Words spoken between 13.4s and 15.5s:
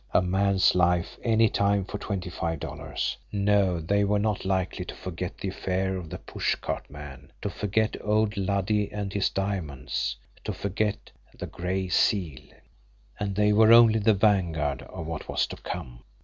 were only the vanguard of what was